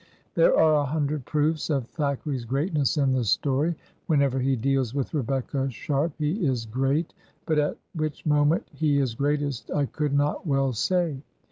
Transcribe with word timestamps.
There 0.33 0.57
are 0.57 0.77
a 0.77 0.85
hundred 0.85 1.25
proofs 1.25 1.69
of 1.69 1.87
Thack 1.89 2.21
eray's 2.25 2.43
greatness 2.43 2.97
in 2.97 3.13
the 3.13 3.23
story; 3.23 3.75
whenever 4.07 4.39
he 4.39 4.55
deals 4.55 4.95
with 4.95 5.13
Rebecca 5.13 5.69
Sharp 5.69 6.13
he 6.17 6.43
is 6.43 6.65
great, 6.65 7.13
but 7.45 7.59
at 7.59 7.77
which 7.93 8.25
moment 8.25 8.67
he 8.71 8.97
is 8.97 9.13
greatest 9.13 9.69
I 9.69 9.85
could 9.85 10.13
not 10.13 10.47
well 10.47 10.73
say. 10.73 11.21